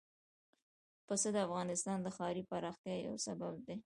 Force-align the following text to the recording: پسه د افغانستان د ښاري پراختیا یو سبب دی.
پسه 1.07 1.29
د 1.35 1.37
افغانستان 1.47 1.97
د 2.01 2.07
ښاري 2.15 2.43
پراختیا 2.51 2.95
یو 3.07 3.15
سبب 3.25 3.53
دی. 3.67 3.75